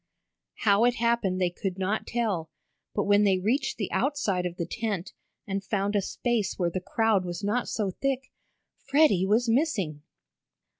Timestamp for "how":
0.63-0.83